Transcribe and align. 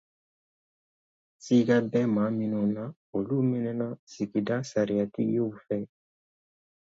Siga 1.43 1.75
bɛ 1.91 1.99
maa 2.15 2.29
minnu 2.37 2.61
na, 2.75 2.83
olu 3.15 3.35
minɛna 3.49 3.87
sigida 4.11 4.55
sariyatigiw 4.69 5.49
fɛ. 5.65 5.77